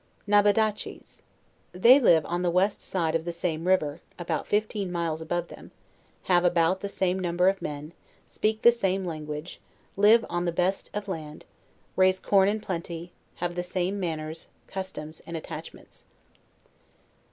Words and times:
NABEDAOHES. 0.25 1.21
They 1.73 1.99
live 1.99 2.25
on 2.25 2.41
the 2.41 2.49
west 2.49 2.81
side 2.81 3.13
of 3.13 3.23
the 3.23 3.31
same 3.31 3.67
river, 3.67 4.01
about 4.17 4.47
fifteen 4.47 4.91
miles 4.91 5.21
above 5.21 5.49
them; 5.49 5.69
have 6.23 6.43
about 6.43 6.79
the 6.79 6.89
same 6.89 7.19
* 7.19 7.19
number 7.19 7.47
of 7.47 7.61
men; 7.61 7.93
speak 8.25 8.63
the 8.63 8.71
same 8.71 9.05
language; 9.05 9.61
live 9.95 10.25
on 10.27 10.45
the 10.45 10.51
best 10.51 10.89
of 10.95 11.07
land; 11.07 11.45
raise 11.95 12.19
corn 12.19 12.49
in 12.49 12.61
plenty; 12.61 13.13
have 13.35 13.53
the 13.53 13.61
same 13.61 13.99
manners, 13.99 14.47
customs 14.65 15.19
and 15.27 15.37
attachments. 15.37 16.05